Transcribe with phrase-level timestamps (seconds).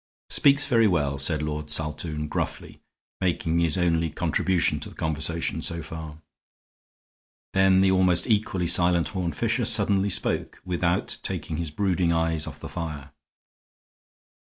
[0.31, 2.81] "Speaks very well," said Lord Saltoun, gruffly,
[3.19, 6.23] making his only contribution to the conversation so far.
[7.53, 12.59] Then the almost equally silent Horne Fisher suddenly spoke, without taking his brooding eyes off
[12.59, 13.11] the fire.